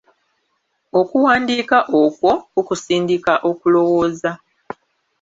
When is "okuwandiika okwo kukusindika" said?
0.99-3.33